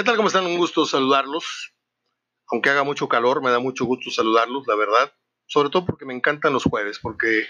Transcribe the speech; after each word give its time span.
¿Qué 0.00 0.04
tal? 0.04 0.16
¿Cómo 0.16 0.28
están? 0.28 0.46
Un 0.46 0.56
gusto 0.56 0.86
saludarlos. 0.86 1.74
Aunque 2.46 2.70
haga 2.70 2.84
mucho 2.84 3.06
calor, 3.06 3.42
me 3.42 3.50
da 3.50 3.58
mucho 3.58 3.84
gusto 3.84 4.10
saludarlos, 4.10 4.66
la 4.66 4.74
verdad. 4.74 5.12
Sobre 5.44 5.68
todo 5.68 5.84
porque 5.84 6.06
me 6.06 6.14
encantan 6.14 6.54
los 6.54 6.64
jueves, 6.64 6.98
porque 6.98 7.46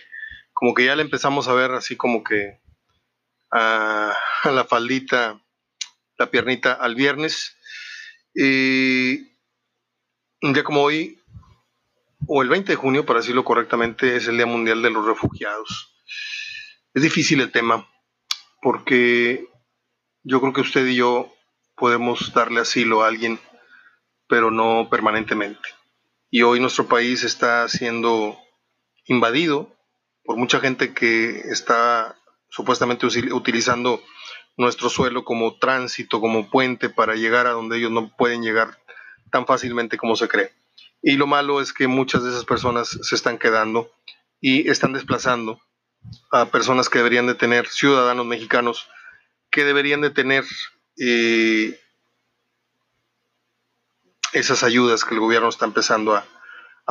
como 0.52 0.74
que 0.74 0.84
ya 0.84 0.96
le 0.96 1.02
empezamos 1.02 1.46
a 1.46 1.52
ver 1.52 1.70
así 1.70 1.96
como 1.96 2.24
que 2.24 2.60
a, 3.52 4.16
la 4.52 4.64
faldita, 4.64 5.40
la 6.18 6.30
piernita 6.32 6.72
al 6.72 6.96
viernes. 6.96 7.56
Y 8.34 9.28
un 10.42 10.52
día 10.52 10.64
como 10.64 10.82
hoy, 10.82 11.22
o 12.26 12.42
el 12.42 12.48
20 12.48 12.72
de 12.72 12.76
junio, 12.76 13.06
para 13.06 13.20
decirlo 13.20 13.44
correctamente, 13.44 14.16
es 14.16 14.26
el 14.26 14.38
Día 14.38 14.46
Mundial 14.46 14.82
de 14.82 14.90
los 14.90 15.06
Refugiados. 15.06 15.94
Es 16.94 17.02
difícil 17.04 17.42
el 17.42 17.52
tema, 17.52 17.88
porque 18.60 19.46
yo 20.24 20.40
creo 20.40 20.52
que 20.52 20.62
usted 20.62 20.84
y 20.88 20.96
yo 20.96 21.32
podemos 21.80 22.32
darle 22.34 22.60
asilo 22.60 23.02
a 23.02 23.08
alguien, 23.08 23.40
pero 24.28 24.50
no 24.50 24.88
permanentemente. 24.90 25.68
Y 26.30 26.42
hoy 26.42 26.60
nuestro 26.60 26.86
país 26.86 27.24
está 27.24 27.66
siendo 27.68 28.38
invadido 29.06 29.74
por 30.22 30.36
mucha 30.36 30.60
gente 30.60 30.92
que 30.92 31.40
está 31.50 32.16
supuestamente 32.50 33.06
utilizando 33.32 34.02
nuestro 34.58 34.90
suelo 34.90 35.24
como 35.24 35.58
tránsito, 35.58 36.20
como 36.20 36.50
puente 36.50 36.90
para 36.90 37.14
llegar 37.14 37.46
a 37.46 37.52
donde 37.52 37.78
ellos 37.78 37.90
no 37.90 38.14
pueden 38.14 38.42
llegar 38.42 38.78
tan 39.32 39.46
fácilmente 39.46 39.96
como 39.96 40.16
se 40.16 40.28
cree. 40.28 40.52
Y 41.02 41.16
lo 41.16 41.26
malo 41.26 41.62
es 41.62 41.72
que 41.72 41.88
muchas 41.88 42.22
de 42.22 42.30
esas 42.30 42.44
personas 42.44 42.98
se 43.00 43.14
están 43.14 43.38
quedando 43.38 43.90
y 44.38 44.68
están 44.68 44.92
desplazando 44.92 45.60
a 46.30 46.44
personas 46.46 46.90
que 46.90 46.98
deberían 46.98 47.26
de 47.26 47.34
tener, 47.34 47.68
ciudadanos 47.68 48.26
mexicanos, 48.26 48.86
que 49.50 49.64
deberían 49.64 50.02
de 50.02 50.10
tener 50.10 50.44
eh, 51.02 51.80
esas 54.34 54.62
ayudas 54.62 55.04
que 55.04 55.14
el 55.14 55.20
gobierno 55.20 55.48
está 55.48 55.64
empezando 55.64 56.14
a, 56.14 56.26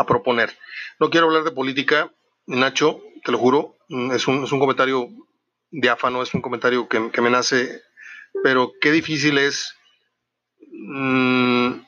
proponer. 0.07 0.57
No 0.97 1.09
quiero 1.09 1.27
hablar 1.27 1.43
de 1.43 1.51
política, 1.51 2.09
Nacho, 2.47 3.01
te 3.25 3.33
lo 3.33 3.37
juro, 3.37 3.75
mm, 3.89 4.13
es 4.13 4.29
un, 4.29 4.45
es 4.45 4.51
un 4.53 4.59
comentario 4.59 5.09
diáfano, 5.69 6.23
es 6.23 6.33
un 6.33 6.41
comentario 6.41 6.87
que, 6.87 7.21
me 7.21 7.29
nace, 7.29 7.81
pero 8.41 8.71
qué 8.79 8.93
difícil 8.93 9.37
es 9.37 9.75
mm, 10.71 11.81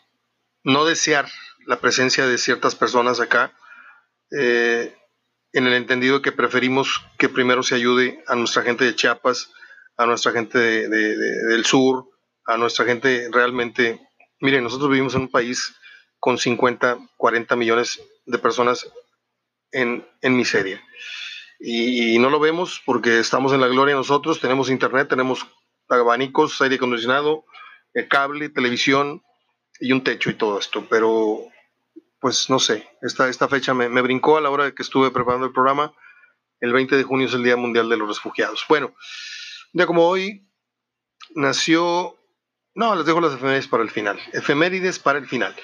no 0.66 0.86
desear 0.86 1.30
la 1.66 1.80
presencia 1.80 2.28
de 2.28 2.38
ciertas 2.38 2.76
personas 2.76 3.22
acá, 3.22 3.54
eh, 4.38 4.94
en 5.54 5.68
el 5.68 5.74
entendido 5.74 6.22
que 6.22 6.34
preferimos 6.34 7.02
que 7.18 7.30
primero 7.30 7.64
se 7.64 7.76
ayude 7.76 8.22
a 8.28 8.36
nuestra 8.36 8.64
gente 8.64 8.84
de 8.84 8.96
Chiapas, 8.96 9.54
a 9.96 10.06
nuestra 10.06 10.34
gente 10.34 10.60
del 10.60 11.64
sur, 11.64 12.11
a 12.52 12.58
nuestra 12.58 12.86
gente 12.86 13.30
realmente. 13.32 14.00
Miren, 14.40 14.64
nosotros 14.64 14.90
vivimos 14.90 15.16
en 15.16 15.22
un 15.22 15.32
país 15.32 15.76
con 16.20 16.38
50, 16.38 17.00
40 17.18 17.56
millones 17.56 18.02
de 18.26 18.38
personas 18.38 18.88
en, 19.72 20.06
miseria. 20.22 20.82
Y, 21.60 22.18
no 22.20 22.30
lo 22.30 22.40
vemos 22.40 22.82
porque 22.86 23.20
estamos 23.20 23.54
en 23.54 23.62
la 23.62 23.68
gloria 23.68 23.96
nosotros, 23.96 24.40
tenemos 24.40 24.70
internet, 24.70 25.10
tenemos 25.10 25.48
abanicos, 25.88 26.62
aire 26.62 26.76
acondicionado, 26.76 27.46
eh, 27.94 28.08
cable, 28.08 28.50
televisión 28.50 29.24
y 29.80 29.92
un 29.92 30.04
techo 30.04 30.30
y 30.30 30.36
todo 30.36 30.60
esto. 30.60 30.86
Pero, 30.90 31.40
pues 32.20 32.50
no 32.50 32.60
sé, 32.60 32.88
esta, 33.02 33.28
esta 33.30 33.48
fecha 33.48 33.74
me, 33.74 33.90
me 33.90 34.02
brincó 34.02 34.38
a 34.38 34.42
la 34.42 34.50
hora 34.50 34.66
de 34.66 34.76
que 34.76 34.84
estuve 34.84 35.12
preparando 35.12 35.48
el 35.48 35.54
programa. 35.54 35.94
El 36.60 36.74
20 36.74 36.96
de 36.96 37.04
junio 37.04 37.28
es 37.28 37.34
el 37.34 37.44
Día 37.44 37.58
Mundial 37.58 37.90
de 37.90 37.98
los 37.98 38.08
Refugiados. 38.08 38.64
Bueno, 38.70 38.94
día 39.74 39.88
como 39.88 40.08
hoy 40.08 40.48
nació... 41.34 42.21
No, 42.74 42.96
les 42.96 43.06
dejo 43.06 43.20
las 43.20 43.34
efemérides 43.34 43.68
para 43.68 43.84
el 43.84 43.90
final. 43.90 44.20
Efemérides 44.34 45.00
para 45.00 45.20
el 45.20 45.28
final. 45.28 45.56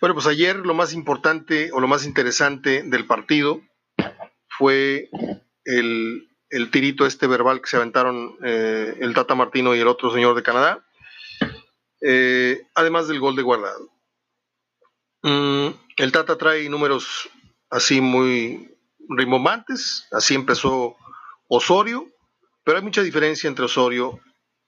Bueno, 0.00 0.14
pues 0.14 0.26
ayer 0.26 0.56
lo 0.56 0.74
más 0.74 0.92
importante 0.92 1.70
o 1.72 1.80
lo 1.80 1.88
más 1.88 2.04
interesante 2.04 2.82
del 2.82 3.06
partido 3.06 3.60
fue 4.48 5.08
el, 5.64 6.28
tirito 6.70 7.06
este 7.06 7.26
verbal 7.26 7.60
que 7.60 7.68
se 7.68 7.76
aventaron 7.76 8.36
eh, 8.44 8.96
el 9.00 9.14
Tata 9.14 9.34
Martino 9.34 9.74
y 9.74 9.80
el 9.80 9.88
otro 9.88 10.12
señor 10.12 10.34
de 10.34 10.42
Canadá, 10.42 10.84
eh, 12.00 12.62
además 12.74 13.08
del 13.08 13.20
gol 13.20 13.36
de 13.36 13.42
guardado. 13.42 13.90
Mm, 15.22 15.68
el 15.96 16.12
Tata 16.12 16.36
trae 16.36 16.68
números 16.68 17.28
así 17.70 18.00
muy 18.00 18.76
rimbombantes, 19.08 20.06
así 20.12 20.34
empezó 20.34 20.96
Osorio, 21.48 22.08
pero 22.62 22.78
hay 22.78 22.84
mucha 22.84 23.02
diferencia 23.02 23.48
entre 23.48 23.64
Osorio 23.64 24.20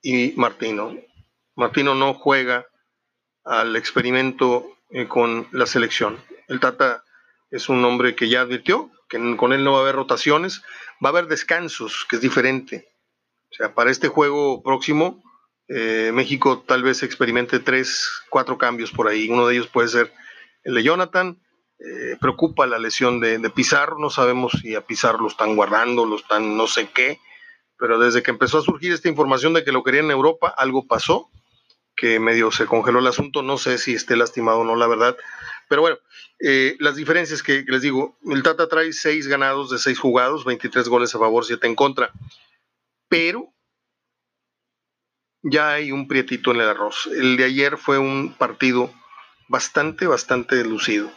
y 0.02 0.32
Martino. 0.36 0.94
Martino 1.56 1.94
no 1.94 2.14
juega 2.14 2.66
al 3.44 3.76
experimento 3.76 4.76
eh, 4.90 5.08
con 5.08 5.48
la 5.52 5.66
selección. 5.66 6.18
El 6.48 6.60
Tata 6.60 7.02
es 7.50 7.68
un 7.68 7.84
hombre 7.84 8.14
que 8.14 8.28
ya 8.28 8.42
advirtió 8.42 8.90
que 9.08 9.36
con 9.36 9.52
él 9.52 9.64
no 9.64 9.72
va 9.72 9.78
a 9.78 9.82
haber 9.82 9.94
rotaciones, 9.94 10.62
va 11.04 11.08
a 11.08 11.12
haber 11.12 11.28
descansos, 11.28 12.06
que 12.08 12.16
es 12.16 12.22
diferente. 12.22 12.88
O 13.52 13.54
sea, 13.54 13.74
para 13.74 13.90
este 13.90 14.08
juego 14.08 14.62
próximo, 14.62 15.22
eh, 15.68 16.10
México 16.12 16.64
tal 16.66 16.82
vez 16.82 17.02
experimente 17.02 17.60
tres, 17.60 18.10
cuatro 18.30 18.58
cambios 18.58 18.90
por 18.90 19.08
ahí. 19.08 19.28
Uno 19.28 19.46
de 19.46 19.54
ellos 19.54 19.68
puede 19.68 19.88
ser 19.88 20.12
el 20.64 20.74
de 20.74 20.82
Jonathan. 20.82 21.40
Eh, 21.78 22.16
preocupa 22.20 22.66
la 22.66 22.78
lesión 22.78 23.20
de, 23.20 23.38
de, 23.38 23.50
Pizarro, 23.50 23.98
no 23.98 24.10
sabemos 24.10 24.52
si 24.60 24.74
a 24.74 24.80
Pizarro 24.80 25.20
lo 25.20 25.28
están 25.28 25.54
guardando, 25.56 26.06
lo 26.06 26.16
están 26.16 26.56
no 26.56 26.66
sé 26.66 26.88
qué 26.88 27.20
pero 27.78 27.98
desde 27.98 28.22
que 28.22 28.30
empezó 28.30 28.58
a 28.58 28.62
surgir 28.62 28.92
esta 28.92 29.08
información 29.08 29.52
de 29.52 29.64
que 29.64 29.72
lo 29.72 29.82
querían 29.82 30.06
en 30.06 30.12
Europa, 30.12 30.48
algo 30.56 30.86
pasó, 30.86 31.30
que 31.96 32.20
medio 32.20 32.50
se 32.52 32.66
congeló 32.66 32.98
el 32.98 33.06
asunto, 33.06 33.42
no 33.42 33.58
sé 33.58 33.78
si 33.78 33.94
esté 33.94 34.16
lastimado 34.16 34.60
o 34.60 34.64
no, 34.64 34.76
la 34.76 34.86
verdad. 34.86 35.16
Pero 35.68 35.80
bueno, 35.80 35.98
eh, 36.38 36.76
las 36.78 36.96
diferencias 36.96 37.42
que, 37.42 37.64
les 37.66 37.82
digo, 37.82 38.16
el 38.30 38.42
Tata 38.42 38.68
trae 38.68 38.92
seis 38.92 39.26
ganados 39.26 39.70
de 39.70 39.78
seis 39.78 39.98
jugados, 39.98 40.44
23 40.44 40.88
goles 40.88 41.14
a 41.14 41.18
favor, 41.18 41.44
7 41.44 41.66
en 41.66 41.74
contra, 41.74 42.12
pero 43.08 43.52
ya 45.42 45.72
hay 45.72 45.92
un 45.92 46.06
prietito 46.08 46.50
en 46.50 46.60
el 46.60 46.68
arroz. 46.68 47.06
El 47.06 47.36
de 47.36 47.44
ayer 47.44 47.76
fue 47.78 47.98
un 47.98 48.34
partido 48.34 48.92
bastante, 49.48 50.06
bastante 50.06 50.62
lucido. 50.64 51.10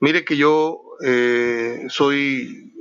Mire 0.00 0.24
que 0.24 0.36
yo 0.36 0.82
eh, 1.04 1.86
soy 1.88 2.72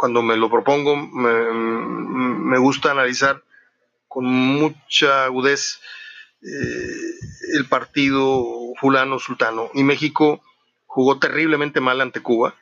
cuando 0.00 0.22
me 0.22 0.34
lo 0.34 0.48
propongo, 0.48 0.96
me, 0.96 2.58
gusta 2.58 2.90
analizar 2.90 3.44
con 4.10 4.26
mucha 4.26 5.24
agudez 5.24 5.78
eh, 6.42 7.54
el 7.54 7.66
partido 7.68 8.44
fulano-sultano. 8.80 9.70
Y 9.72 9.84
México 9.84 10.42
jugó 10.84 11.20
terriblemente 11.20 11.80
mal 11.80 12.00
ante 12.00 12.20
Cuba 12.20 12.56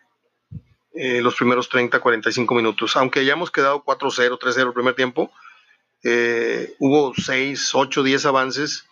eh, 0.94 1.22
los 1.22 1.36
primeros 1.36 1.70
30, 1.70 2.00
45 2.00 2.54
minutos. 2.54 2.96
Aunque 2.96 3.20
hayamos 3.20 3.50
quedado 3.50 3.82
4-0, 3.82 4.38
3-0 4.38 4.66
el 4.66 4.72
primer 4.74 4.94
tiempo, 4.94 5.32
eh, 6.04 6.74
hubo 6.78 7.14
6, 7.16 7.74
8, 7.74 8.02
10 8.02 8.26
avances 8.26 8.84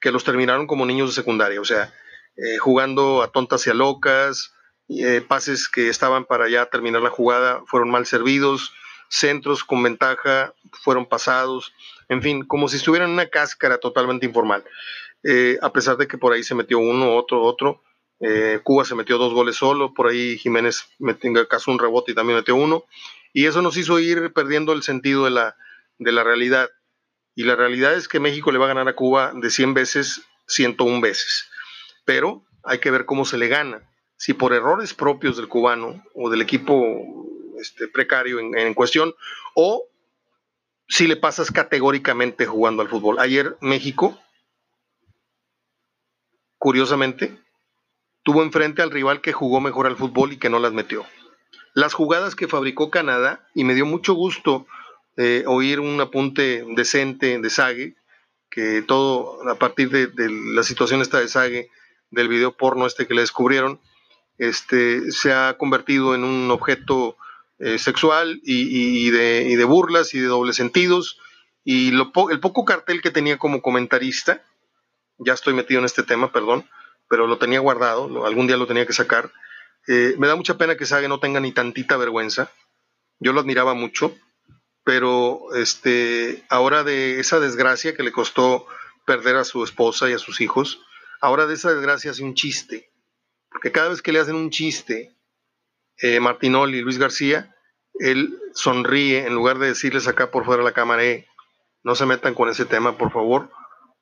que 0.00 0.10
los 0.10 0.24
terminaron 0.24 0.66
como 0.66 0.86
niños 0.86 1.10
de 1.10 1.14
secundaria. 1.14 1.60
O 1.60 1.64
sea, 1.64 1.94
jugando 2.60 3.22
a 3.22 3.30
tontas 3.30 3.66
y 3.66 3.70
a 3.70 3.74
locas, 3.74 4.52
eh, 4.92 5.20
pases 5.20 5.68
que 5.68 5.88
estaban 5.88 6.24
para 6.24 6.48
ya 6.48 6.66
terminar 6.66 7.00
la 7.00 7.10
jugada 7.10 7.62
fueron 7.66 7.90
mal 7.90 8.06
servidos, 8.06 8.72
centros 9.08 9.62
con 9.62 9.84
ventaja 9.84 10.52
fueron 10.72 11.06
pasados, 11.06 11.72
en 12.10 12.22
fin, 12.22 12.44
como 12.44 12.68
si 12.68 12.76
estuvieran 12.76 13.08
en 13.08 13.14
una 13.14 13.28
cáscara 13.28 13.78
totalmente 13.78 14.26
informal. 14.26 14.64
Eh, 15.22 15.58
a 15.62 15.72
pesar 15.72 15.96
de 15.96 16.08
que 16.08 16.18
por 16.18 16.32
ahí 16.32 16.42
se 16.42 16.56
metió 16.56 16.78
uno, 16.78 17.16
otro, 17.16 17.42
otro. 17.42 17.82
Eh, 18.18 18.58
Cuba 18.64 18.84
se 18.84 18.96
metió 18.96 19.16
dos 19.16 19.32
goles 19.32 19.56
solo, 19.56 19.94
por 19.94 20.08
ahí 20.08 20.36
Jiménez 20.36 20.88
metió 20.98 21.48
caso 21.48 21.70
un 21.70 21.78
rebote 21.78 22.12
y 22.12 22.14
también 22.14 22.36
metió 22.36 22.56
uno. 22.56 22.84
Y 23.32 23.46
eso 23.46 23.62
nos 23.62 23.76
hizo 23.76 23.98
ir 24.00 24.32
perdiendo 24.32 24.72
el 24.72 24.82
sentido 24.82 25.24
de 25.24 25.30
la, 25.30 25.56
de 25.98 26.10
la 26.10 26.24
realidad. 26.24 26.68
Y 27.36 27.44
la 27.44 27.54
realidad 27.54 27.94
es 27.94 28.08
que 28.08 28.18
México 28.18 28.50
le 28.50 28.58
va 28.58 28.64
a 28.64 28.74
ganar 28.74 28.88
a 28.88 28.96
Cuba 28.96 29.32
de 29.32 29.48
100 29.48 29.72
veces, 29.72 30.22
101 30.48 31.00
veces. 31.00 31.48
Pero 32.04 32.44
hay 32.64 32.80
que 32.80 32.90
ver 32.90 33.04
cómo 33.04 33.24
se 33.24 33.38
le 33.38 33.46
gana 33.46 33.88
si 34.16 34.34
por 34.34 34.52
errores 34.52 34.94
propios 34.94 35.36
del 35.36 35.48
cubano 35.48 36.04
o 36.12 36.28
del 36.28 36.42
equipo 36.42 36.76
este, 37.60 37.88
precario 37.88 38.40
en, 38.40 38.74
cuestión, 38.74 39.14
o 39.54 39.86
si 40.90 41.06
le 41.06 41.16
pasas 41.16 41.52
categóricamente 41.52 42.46
jugando 42.46 42.82
al 42.82 42.88
fútbol. 42.88 43.20
Ayer 43.20 43.56
México, 43.60 44.18
curiosamente, 46.58 47.38
tuvo 48.24 48.42
enfrente 48.42 48.82
al 48.82 48.90
rival 48.90 49.20
que 49.20 49.32
jugó 49.32 49.60
mejor 49.60 49.86
al 49.86 49.96
fútbol 49.96 50.32
y 50.32 50.36
que 50.36 50.50
no 50.50 50.58
las 50.58 50.72
metió. 50.72 51.06
Las 51.74 51.94
jugadas 51.94 52.34
que 52.34 52.48
fabricó 52.48 52.90
Canadá, 52.90 53.46
y 53.54 53.62
me 53.62 53.74
dio 53.74 53.86
mucho 53.86 54.14
gusto 54.14 54.66
eh, 55.16 55.44
oír 55.46 55.78
un 55.78 56.00
apunte 56.00 56.64
decente 56.74 57.38
de 57.38 57.50
Sague, 57.50 57.94
que 58.50 58.82
todo 58.82 59.48
a 59.48 59.54
partir 59.54 59.90
de, 59.90 60.10
la 60.28 60.64
situación 60.64 61.02
esta 61.02 61.20
de 61.20 61.28
Sague, 61.28 61.70
del 62.10 62.26
video 62.26 62.56
porno 62.56 62.86
este 62.86 63.06
que 63.06 63.14
le 63.14 63.20
descubrieron, 63.20 63.80
este, 64.38 65.12
se 65.12 65.32
ha 65.32 65.56
convertido 65.56 66.16
en 66.16 66.24
un 66.24 66.50
objeto 66.50 67.16
eh, 67.60 67.78
sexual 67.78 68.40
y, 68.42 69.10
de, 69.10 69.64
burlas 69.64 70.14
y 70.14 70.18
de 70.18 70.26
dobles 70.26 70.56
sentidos 70.56 71.18
y 71.62 71.90
el 71.90 72.40
poco 72.40 72.64
cartel 72.64 73.02
que 73.02 73.10
tenía 73.10 73.38
como 73.38 73.60
comentarista, 73.60 74.42
ya 75.18 75.34
estoy 75.34 75.52
metido 75.52 75.80
en 75.80 75.84
este 75.84 76.02
tema, 76.02 76.32
perdón, 76.32 76.66
pero 77.06 77.26
lo 77.26 77.36
tenía 77.36 77.60
guardado, 77.60 78.24
algún 78.24 78.46
día 78.46 78.56
lo 78.56 78.66
tenía 78.66 78.86
que 78.86 78.94
sacar. 78.94 79.30
Eh, 79.86 80.14
me 80.16 80.26
da 80.26 80.36
mucha 80.36 80.56
pena 80.56 80.76
que 80.76 80.86
Sage 80.86 81.08
no 81.08 81.20
tenga 81.20 81.38
ni 81.38 81.52
tantita 81.52 81.98
vergüenza. 81.98 82.50
Yo 83.18 83.34
lo 83.34 83.40
admiraba 83.40 83.74
mucho, 83.74 84.16
pero 84.82 85.54
este, 85.54 86.42
ahora 86.48 86.82
de 86.82 87.20
esa 87.20 87.40
desgracia 87.40 87.94
que 87.94 88.02
le 88.02 88.12
costó 88.12 88.66
perder 89.04 89.36
a 89.36 89.44
su 89.44 89.62
esposa 89.64 90.08
y 90.08 90.14
a 90.14 90.18
sus 90.18 90.40
hijos, 90.40 90.80
ahora 91.20 91.46
de 91.46 91.54
esa 91.54 91.74
desgracia 91.74 92.12
hace 92.12 92.22
un 92.22 92.34
chiste. 92.34 92.90
Porque 93.50 93.70
cada 93.70 93.90
vez 93.90 94.00
que 94.00 94.12
le 94.12 94.20
hacen 94.20 94.36
un 94.36 94.48
chiste, 94.48 95.14
eh, 96.02 96.20
Martinoli 96.20 96.78
y 96.78 96.82
Luis 96.82 96.98
García, 96.98 97.54
él 97.94 98.38
sonríe 98.54 99.26
en 99.26 99.34
lugar 99.34 99.58
de 99.58 99.68
decirles 99.68 100.08
acá 100.08 100.30
por 100.30 100.44
fuera 100.44 100.62
de 100.62 100.68
la 100.68 100.74
cámara, 100.74 101.04
eh, 101.04 101.26
no 101.82 101.94
se 101.94 102.06
metan 102.06 102.34
con 102.34 102.48
ese 102.48 102.64
tema, 102.64 102.96
por 102.96 103.12
favor, 103.12 103.50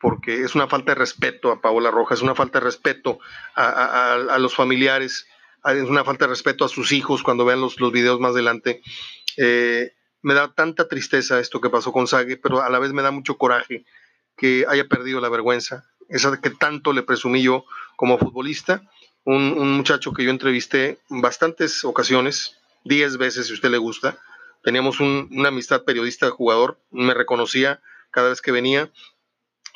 porque 0.00 0.42
es 0.42 0.54
una 0.54 0.68
falta 0.68 0.92
de 0.92 0.96
respeto 0.96 1.50
a 1.50 1.60
Paola 1.60 1.90
Rojas, 1.90 2.18
es 2.18 2.22
una 2.22 2.34
falta 2.34 2.60
de 2.60 2.64
respeto 2.64 3.18
a, 3.54 4.36
los 4.38 4.54
familiares, 4.54 5.26
es 5.64 5.82
una 5.84 6.04
falta 6.04 6.26
de 6.26 6.30
respeto 6.30 6.64
a 6.64 6.68
sus 6.68 6.92
hijos 6.92 7.22
cuando 7.22 7.44
vean 7.44 7.60
los, 7.60 7.80
los 7.80 7.92
videos 7.92 8.20
más 8.20 8.32
adelante. 8.32 8.82
Eh, 9.36 9.92
me 10.22 10.34
da 10.34 10.52
tanta 10.52 10.88
tristeza 10.88 11.40
esto 11.40 11.60
que 11.60 11.70
pasó 11.70 11.92
con 11.92 12.06
Sague, 12.06 12.36
pero 12.36 12.62
a 12.62 12.70
la 12.70 12.78
vez 12.78 12.92
me 12.92 13.02
da 13.02 13.10
mucho 13.10 13.36
coraje 13.36 13.84
que 14.36 14.64
haya 14.68 14.86
perdido 14.86 15.20
la 15.20 15.28
vergüenza, 15.28 15.84
esa 16.08 16.40
que 16.40 16.50
tanto 16.50 16.92
le 16.92 17.02
presumí 17.02 17.42
yo 17.42 17.64
como 17.96 18.18
futbolista, 18.18 18.82
un, 19.36 19.76
muchacho 19.76 20.12
que 20.12 20.24
yo 20.24 20.30
entrevisté 20.30 21.00
en 21.10 21.20
bastantes 21.20 21.84
ocasiones, 21.84 22.58
10 22.84 23.18
veces 23.18 23.48
si 23.48 23.52
usted 23.52 23.70
le 23.70 23.76
gusta, 23.76 24.18
teníamos 24.62 25.00
una 25.00 25.48
amistad 25.48 25.84
periodista-jugador, 25.84 26.80
me 26.90 27.12
reconocía 27.12 27.82
cada 28.10 28.30
vez 28.30 28.40
que 28.40 28.52
venía, 28.52 28.90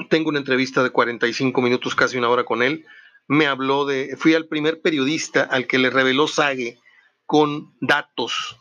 tengo 0.08 0.31
una 0.31 0.38
entrevista 0.38 0.82
de 0.82 0.90
45 0.90 1.60
minutos, 1.60 1.94
casi 1.94 2.16
una 2.16 2.31
hora 2.31 2.44
con 2.44 2.62
él, 2.62 2.87
me 3.28 3.46
habló 3.46 3.84
de, 3.84 4.16
fui 4.16 4.34
al 4.34 4.46
primer 4.46 4.81
periodista 4.81 5.43
al 5.43 5.66
que 5.66 5.78
le 5.78 5.90
reveló 5.90 6.28
Sague 6.28 6.78
con 7.26 7.76
datos, 7.81 8.56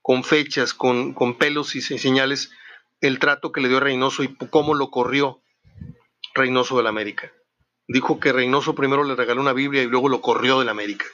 con 0.00 0.24
fechas, 0.24 0.72
con, 0.72 1.12
con 1.12 1.36
pelos 1.36 1.76
y 1.76 1.82
señales, 1.82 2.50
el 3.02 3.18
trato 3.18 3.52
que 3.52 3.60
le 3.60 3.68
dio 3.68 3.80
Reynoso 3.80 4.22
y 4.22 4.34
cómo 4.34 4.74
lo 4.74 4.90
corrió 4.90 5.42
Reynoso 6.34 6.78
del 6.78 6.86
América. 6.86 7.32
Dijo 7.88 8.18
que 8.18 8.32
Reynoso 8.32 8.74
primero 8.74 9.04
le 9.04 9.14
regaló 9.14 9.40
una 9.40 9.52
Biblia 9.52 9.82
y 9.82 9.86
luego 9.86 10.08
lo 10.08 10.20
corrió 10.20 10.58
del 10.58 10.68
América. 10.68 11.06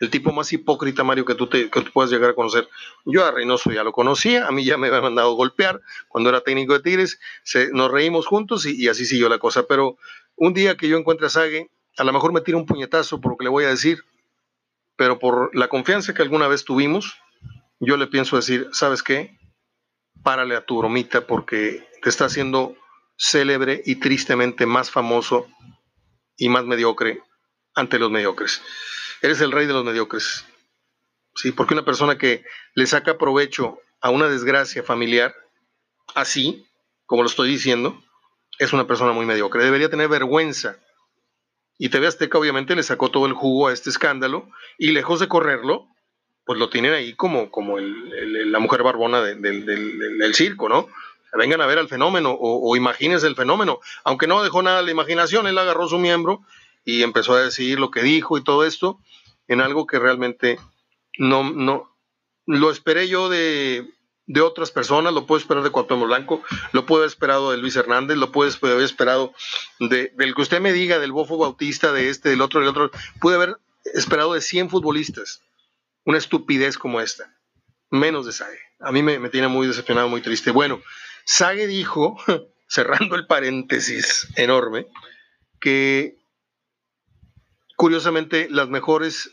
El 0.00 0.10
tipo 0.10 0.32
más 0.32 0.52
hipócrita, 0.52 1.02
Mario, 1.02 1.24
que 1.24 1.34
tú, 1.34 1.48
te, 1.48 1.70
que 1.70 1.80
tú 1.80 1.90
puedas 1.92 2.10
llegar 2.10 2.30
a 2.30 2.34
conocer. 2.34 2.68
Yo 3.04 3.24
a 3.24 3.32
Reynoso 3.32 3.72
ya 3.72 3.82
lo 3.82 3.92
conocía, 3.92 4.46
a 4.46 4.52
mí 4.52 4.64
ya 4.64 4.76
me 4.76 4.88
había 4.88 5.00
mandado 5.00 5.32
golpear 5.34 5.80
cuando 6.06 6.30
era 6.30 6.42
técnico 6.42 6.74
de 6.74 6.80
Tigres, 6.80 7.18
se, 7.42 7.72
nos 7.72 7.90
reímos 7.90 8.26
juntos 8.26 8.64
y, 8.66 8.88
así 8.88 9.06
siguió 9.06 9.28
la 9.28 9.38
cosa. 9.38 9.66
Pero 9.66 9.96
un 10.36 10.54
día 10.54 10.76
que 10.76 10.88
yo 10.88 10.96
encuentre 10.96 11.26
a 11.26 11.30
Sague, 11.30 11.70
a 11.96 12.04
lo 12.04 12.12
mejor 12.12 12.32
me 12.32 12.42
tira 12.42 12.58
un 12.58 12.66
puñetazo 12.66 13.20
por 13.20 13.32
lo 13.32 13.38
que 13.38 13.44
le 13.44 13.50
voy 13.50 13.64
a 13.64 13.70
decir, 13.70 14.04
pero 14.96 15.18
por 15.18 15.54
la 15.56 15.68
confianza 15.68 16.14
que 16.14 16.22
alguna 16.22 16.46
vez 16.46 16.64
tuvimos, 16.64 17.16
yo 17.80 17.96
le 17.96 18.06
pienso 18.06 18.36
decir, 18.36 18.68
¿sabes 18.72 19.02
qué? 19.02 19.36
Párale 20.22 20.54
a 20.54 20.64
tu 20.64 20.78
bromita 20.78 21.26
porque 21.26 21.88
te 22.02 22.08
está 22.08 22.26
haciendo 22.26 22.76
célebre 23.16 23.82
y 23.84 23.96
tristemente 23.96 24.64
más 24.64 24.90
famoso 24.92 25.48
y 26.38 26.48
más 26.48 26.64
mediocre 26.64 27.22
ante 27.74 27.98
los 27.98 28.10
mediocres. 28.10 28.62
Eres 29.20 29.40
el 29.42 29.52
rey 29.52 29.66
de 29.66 29.74
los 29.74 29.84
mediocres. 29.84 30.46
Sí, 31.34 31.52
porque 31.52 31.74
una 31.74 31.84
persona 31.84 32.16
que 32.16 32.44
le 32.74 32.86
saca 32.86 33.18
provecho 33.18 33.78
a 34.00 34.10
una 34.10 34.28
desgracia 34.28 34.82
familiar, 34.82 35.34
así, 36.14 36.66
como 37.04 37.22
lo 37.22 37.28
estoy 37.28 37.50
diciendo, 37.50 38.02
es 38.58 38.72
una 38.72 38.86
persona 38.86 39.12
muy 39.12 39.26
mediocre. 39.26 39.64
Debería 39.64 39.90
tener 39.90 40.08
vergüenza. 40.08 40.78
Y 41.76 41.90
TV 41.90 42.06
Azteca 42.06 42.38
obviamente 42.38 42.74
le 42.74 42.82
sacó 42.82 43.10
todo 43.10 43.26
el 43.26 43.34
jugo 43.34 43.68
a 43.68 43.72
este 43.72 43.90
escándalo 43.90 44.50
y 44.78 44.90
lejos 44.90 45.20
de 45.20 45.28
correrlo, 45.28 45.86
pues 46.44 46.58
lo 46.58 46.70
tienen 46.70 46.92
ahí 46.92 47.14
como, 47.14 47.50
como 47.50 47.78
la 47.78 48.58
mujer 48.58 48.82
barbona 48.82 49.20
del, 49.20 50.34
circo, 50.34 50.68
¿no? 50.68 50.88
Vengan 51.32 51.60
a 51.60 51.66
ver 51.66 51.78
al 51.78 51.88
fenómeno 51.88 52.30
o, 52.30 52.70
o, 52.70 52.76
imagínense 52.76 53.26
el 53.26 53.36
fenómeno. 53.36 53.80
Aunque 54.04 54.26
no 54.26 54.42
dejó 54.42 54.62
nada 54.62 54.78
a 54.78 54.82
la 54.82 54.90
imaginación, 54.90 55.46
él 55.46 55.58
agarró 55.58 55.88
su 55.88 55.98
miembro 55.98 56.42
y 56.84 57.02
empezó 57.02 57.34
a 57.34 57.42
decir 57.42 57.78
lo 57.78 57.90
que 57.90 58.02
dijo 58.02 58.38
y 58.38 58.44
todo 58.44 58.64
esto 58.64 58.98
en 59.46 59.60
algo 59.60 59.86
que 59.86 59.98
realmente 59.98 60.58
no, 61.18 61.50
no, 61.50 61.96
lo 62.46 62.70
esperé 62.70 63.08
yo 63.08 63.28
de, 63.28 63.90
de 64.26 64.40
otras 64.40 64.70
personas, 64.70 65.12
lo 65.12 65.26
puedo 65.26 65.38
esperar 65.40 65.64
de 65.64 65.70
Cuauhtémoc 65.70 66.06
Blanco, 66.06 66.42
lo 66.72 66.86
puedo 66.86 67.02
haber 67.02 67.08
esperado 67.08 67.50
de 67.50 67.58
Luis 67.58 67.76
Hernández, 67.76 68.16
lo 68.16 68.30
puedo 68.30 68.50
haber 68.62 68.84
esperado 68.84 69.32
de, 69.80 70.12
del 70.16 70.34
que 70.34 70.42
usted 70.42 70.60
me 70.60 70.72
diga, 70.72 70.98
del 70.98 71.12
Bofo 71.12 71.38
Bautista, 71.38 71.92
de 71.92 72.10
este, 72.10 72.28
del 72.28 72.42
otro, 72.42 72.60
del 72.60 72.68
otro, 72.68 72.90
pude 73.20 73.36
haber 73.36 73.56
esperado 73.94 74.34
de 74.34 74.40
100 74.40 74.70
futbolistas 74.70 75.42
una 76.04 76.16
estupidez 76.16 76.78
como 76.78 77.02
esta, 77.02 77.34
menos 77.90 78.24
de 78.24 78.32
Sage. 78.32 78.58
A 78.80 78.92
mí 78.92 79.02
me, 79.02 79.28
tiene 79.28 79.48
muy 79.48 79.66
decepcionado, 79.66 80.08
muy 80.08 80.22
triste. 80.22 80.50
Bueno, 80.50 80.80
Sage 81.30 81.66
dijo, 81.66 82.16
cerrando 82.68 83.14
el 83.14 83.26
paréntesis 83.26 84.28
enorme, 84.36 84.86
que 85.60 86.16
curiosamente 87.76 88.48
las 88.50 88.70
mejores 88.70 89.30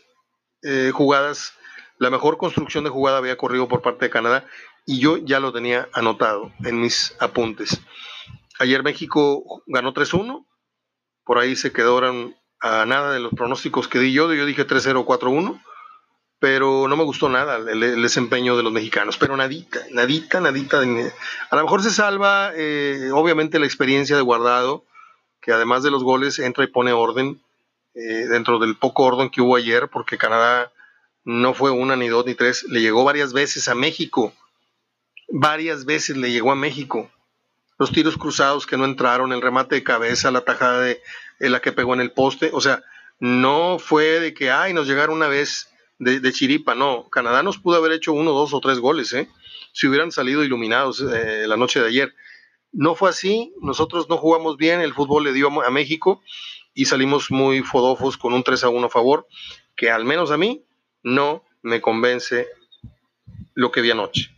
eh, 0.62 0.90
jugadas, 0.92 1.54
la 1.96 2.10
mejor 2.10 2.36
construcción 2.36 2.84
de 2.84 2.90
jugada 2.90 3.16
había 3.16 3.38
corrido 3.38 3.66
por 3.66 3.80
parte 3.80 4.04
de 4.04 4.10
Canadá 4.10 4.46
y 4.84 5.00
yo 5.00 5.16
ya 5.16 5.40
lo 5.40 5.54
tenía 5.54 5.88
anotado 5.94 6.52
en 6.64 6.82
mis 6.82 7.16
apuntes. 7.18 7.80
Ayer 8.58 8.82
México 8.82 9.62
ganó 9.66 9.94
3-1, 9.94 10.46
por 11.24 11.38
ahí 11.38 11.56
se 11.56 11.72
quedaron 11.72 12.36
a 12.60 12.84
nada 12.84 13.10
de 13.14 13.20
los 13.20 13.32
pronósticos 13.32 13.88
que 13.88 14.00
di 14.00 14.12
yo, 14.12 14.32
yo 14.34 14.44
dije 14.44 14.66
3-0, 14.66 15.06
4-1 15.06 15.62
pero 16.38 16.86
no 16.88 16.96
me 16.96 17.04
gustó 17.04 17.28
nada 17.28 17.56
el, 17.56 18.02
desempeño 18.02 18.56
de 18.56 18.62
los 18.62 18.72
mexicanos, 18.72 19.16
pero 19.16 19.36
nadita, 19.36 19.80
nadita, 19.90 20.40
nadita. 20.40 20.80
A 20.80 21.56
lo 21.56 21.62
mejor 21.62 21.82
se 21.82 21.90
salva, 21.90 22.52
eh, 22.54 23.10
obviamente, 23.12 23.58
la 23.58 23.66
experiencia 23.66 24.16
de 24.16 24.22
Guardado, 24.22 24.84
que 25.40 25.52
además 25.52 25.82
de 25.82 25.90
los 25.90 26.04
goles 26.04 26.38
entra 26.38 26.64
y 26.64 26.68
pone 26.68 26.92
orden 26.92 27.40
eh, 27.94 28.26
dentro 28.28 28.58
del 28.58 28.76
poco 28.76 29.04
orden 29.04 29.30
que 29.30 29.40
hubo 29.40 29.56
ayer, 29.56 29.88
porque 29.88 30.18
Canadá 30.18 30.70
no 31.24 31.54
fue 31.54 31.70
una, 31.70 31.96
ni 31.96 32.08
dos, 32.08 32.26
ni 32.26 32.34
tres, 32.34 32.64
le 32.64 32.80
llegó 32.80 33.04
varias 33.04 33.32
veces 33.32 33.68
a 33.68 33.74
México, 33.74 34.34
varias 35.28 35.86
veces 35.86 36.16
le 36.16 36.30
llegó 36.30 36.52
a 36.52 36.56
México. 36.56 37.10
Los 37.78 37.92
tiros 37.92 38.16
cruzados 38.16 38.66
que 38.66 38.76
no 38.76 38.84
entraron, 38.84 39.32
el 39.32 39.42
remate 39.42 39.74
de 39.74 39.84
cabeza, 39.84 40.30
la 40.30 40.42
tajada 40.42 40.80
de 40.82 41.00
la 41.38 41.60
que 41.60 41.72
pegó 41.72 41.94
en 41.94 42.00
el 42.00 42.10
poste, 42.10 42.50
o 42.52 42.60
sea, 42.60 42.82
no 43.18 43.78
fue 43.78 44.20
de 44.20 44.34
que, 44.34 44.50
ay, 44.50 44.74
nos 44.74 44.86
llegaron 44.86 45.16
una 45.16 45.28
vez 45.28 45.70
de, 45.98 46.32
chiripa, 46.32 46.74
no. 46.74 47.08
Canadá 47.08 47.42
nos 47.42 47.58
pudo 47.58 47.76
haber 47.76 47.92
hecho 47.92 48.12
uno, 48.12 48.32
dos 48.32 48.52
o 48.54 48.60
tres 48.60 48.78
goles, 48.78 49.12
¿eh? 49.12 49.28
si 49.72 49.86
hubieran 49.86 50.12
salido 50.12 50.42
iluminados 50.42 51.00
eh, 51.00 51.46
la 51.46 51.56
noche 51.56 51.80
de 51.80 51.88
ayer. 51.88 52.14
No 52.72 52.94
fue 52.94 53.10
así, 53.10 53.52
nosotros 53.60 54.08
no 54.08 54.16
jugamos 54.16 54.56
bien, 54.56 54.80
el 54.80 54.94
fútbol 54.94 55.24
le 55.24 55.32
dio 55.32 55.48
a 55.62 55.70
México 55.70 56.22
y 56.74 56.86
salimos 56.86 57.30
muy 57.30 57.62
fodofos 57.62 58.16
con 58.16 58.34
un 58.34 58.42
3 58.42 58.64
a 58.64 58.68
1 58.68 58.86
a 58.86 58.90
favor, 58.90 59.26
que 59.74 59.90
al 59.90 60.04
menos 60.04 60.30
a 60.30 60.36
mí 60.36 60.64
no 61.02 61.44
me 61.62 61.80
convence 61.80 62.48
lo 63.54 63.72
que 63.72 63.80
vi 63.80 63.90
anoche. 63.90 64.30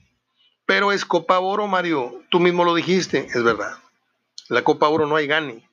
Pero 0.66 0.92
es 0.92 1.04
Copa 1.04 1.38
Oro, 1.40 1.66
Mario, 1.66 2.22
tú 2.30 2.40
mismo 2.40 2.64
lo 2.64 2.74
dijiste, 2.74 3.26
es 3.26 3.42
verdad. 3.42 3.78
La 4.48 4.62
Copa 4.62 4.88
Oro 4.88 5.06
no 5.06 5.16
hay 5.16 5.26
gane. 5.26 5.67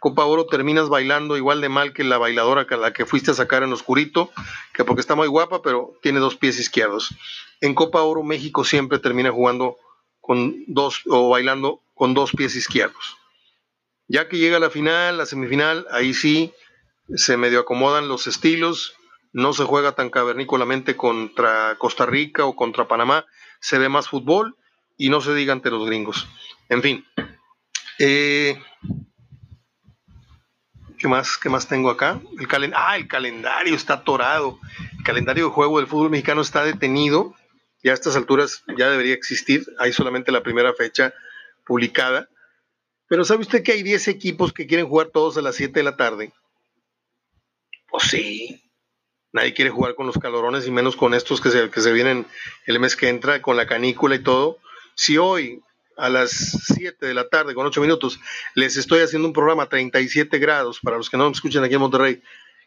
Copa 0.00 0.24
Oro 0.24 0.46
terminas 0.46 0.88
bailando 0.88 1.36
igual 1.36 1.60
de 1.60 1.68
mal 1.68 1.92
que 1.92 2.04
la 2.04 2.18
bailadora 2.18 2.66
que 2.66 2.76
la 2.76 2.92
que 2.92 3.06
fuiste 3.06 3.30
a 3.30 3.34
sacar 3.34 3.62
en 3.62 3.72
oscurito, 3.72 4.30
que 4.72 4.84
porque 4.84 5.00
está 5.00 5.14
muy 5.14 5.28
guapa, 5.28 5.62
pero 5.62 5.98
tiene 6.02 6.20
dos 6.20 6.36
pies 6.36 6.58
izquierdos. 6.58 7.14
En 7.60 7.74
Copa 7.74 8.02
Oro 8.02 8.22
México 8.22 8.64
siempre 8.64 8.98
termina 8.98 9.30
jugando 9.30 9.76
con 10.20 10.64
dos 10.66 11.02
o 11.06 11.30
bailando 11.30 11.80
con 11.94 12.14
dos 12.14 12.32
pies 12.32 12.54
izquierdos. 12.54 13.16
Ya 14.06 14.28
que 14.28 14.38
llega 14.38 14.58
la 14.58 14.70
final, 14.70 15.18
la 15.18 15.26
semifinal, 15.26 15.86
ahí 15.90 16.14
sí 16.14 16.52
se 17.14 17.36
medio 17.36 17.60
acomodan 17.60 18.08
los 18.08 18.26
estilos, 18.26 18.94
no 19.32 19.52
se 19.52 19.64
juega 19.64 19.92
tan 19.92 20.10
cavernícolamente 20.10 20.96
contra 20.96 21.76
Costa 21.78 22.06
Rica 22.06 22.44
o 22.44 22.56
contra 22.56 22.88
Panamá, 22.88 23.26
se 23.60 23.78
ve 23.78 23.88
más 23.88 24.08
fútbol 24.08 24.56
y 24.96 25.10
no 25.10 25.20
se 25.20 25.34
diga 25.34 25.52
ante 25.52 25.70
los 25.70 25.86
gringos. 25.86 26.26
En 26.68 26.82
fin, 26.82 27.06
eh, 27.98 28.60
¿Qué 30.98 31.06
más, 31.06 31.38
qué 31.38 31.48
más 31.48 31.68
tengo 31.68 31.90
acá? 31.90 32.20
El 32.38 32.72
ah, 32.74 32.96
el 32.96 33.06
calendario 33.06 33.74
está 33.76 33.94
atorado. 33.94 34.58
El 34.98 35.04
calendario 35.04 35.44
de 35.44 35.50
juego 35.50 35.78
del 35.78 35.86
fútbol 35.86 36.10
mexicano 36.10 36.40
está 36.40 36.64
detenido. 36.64 37.34
Ya 37.84 37.92
a 37.92 37.94
estas 37.94 38.16
alturas 38.16 38.64
ya 38.76 38.90
debería 38.90 39.14
existir. 39.14 39.64
Hay 39.78 39.92
solamente 39.92 40.32
la 40.32 40.42
primera 40.42 40.74
fecha 40.74 41.14
publicada. 41.64 42.28
Pero 43.06 43.24
¿sabe 43.24 43.42
usted 43.42 43.62
que 43.62 43.72
hay 43.72 43.84
10 43.84 44.08
equipos 44.08 44.52
que 44.52 44.66
quieren 44.66 44.88
jugar 44.88 45.08
todos 45.08 45.38
a 45.38 45.42
las 45.42 45.54
7 45.54 45.72
de 45.78 45.84
la 45.84 45.96
tarde? 45.96 46.32
Pues 47.88 48.04
sí. 48.04 48.64
Nadie 49.32 49.54
quiere 49.54 49.70
jugar 49.70 49.94
con 49.94 50.06
los 50.06 50.18
calorones 50.18 50.66
y 50.66 50.72
menos 50.72 50.96
con 50.96 51.14
estos 51.14 51.40
que 51.40 51.50
se, 51.50 51.70
que 51.70 51.80
se 51.80 51.92
vienen 51.92 52.26
el 52.66 52.80
mes 52.80 52.96
que 52.96 53.08
entra, 53.08 53.40
con 53.40 53.56
la 53.56 53.68
canícula 53.68 54.16
y 54.16 54.22
todo. 54.22 54.58
Si 54.96 55.16
hoy 55.16 55.62
a 55.98 56.08
las 56.08 56.30
7 56.74 57.04
de 57.04 57.12
la 57.12 57.28
tarde 57.28 57.54
con 57.54 57.66
8 57.66 57.80
minutos, 57.80 58.20
les 58.54 58.76
estoy 58.76 59.00
haciendo 59.00 59.28
un 59.28 59.34
programa 59.34 59.64
a 59.64 59.68
37 59.68 60.38
grados 60.38 60.80
para 60.80 60.96
los 60.96 61.10
que 61.10 61.16
no 61.16 61.26
me 61.26 61.32
escuchan 61.32 61.64
aquí 61.64 61.74
en 61.74 61.80
Monterrey. 61.80 62.22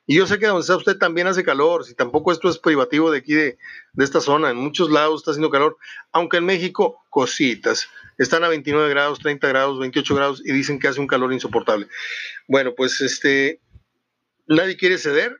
Y 0.05 0.15
yo 0.15 0.27
sé 0.27 0.37
que 0.39 0.47
donde 0.47 0.61
está 0.61 0.75
usted 0.75 0.97
también 0.97 1.27
hace 1.27 1.43
calor, 1.43 1.85
si 1.85 1.95
tampoco 1.95 2.31
esto 2.31 2.49
es 2.49 2.57
privativo 2.57 3.09
de 3.11 3.19
aquí 3.19 3.33
de, 3.33 3.57
de 3.93 4.03
esta 4.03 4.19
zona, 4.19 4.49
en 4.49 4.57
muchos 4.57 4.91
lados 4.91 5.21
está 5.21 5.31
haciendo 5.31 5.49
calor, 5.49 5.77
aunque 6.11 6.37
en 6.37 6.45
México 6.45 7.01
cositas, 7.09 7.87
están 8.17 8.43
a 8.43 8.49
29 8.49 8.89
grados, 8.89 9.19
30 9.19 9.47
grados, 9.47 9.79
28 9.79 10.15
grados 10.15 10.41
y 10.45 10.51
dicen 10.51 10.79
que 10.79 10.87
hace 10.87 10.99
un 10.99 11.07
calor 11.07 11.31
insoportable. 11.31 11.87
Bueno, 12.47 12.73
pues 12.75 12.99
este, 13.01 13.61
nadie 14.47 14.75
quiere 14.75 14.97
ceder, 14.97 15.39